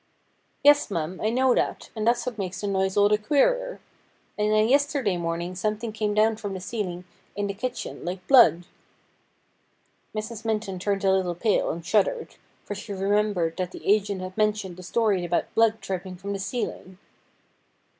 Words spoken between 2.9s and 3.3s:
all the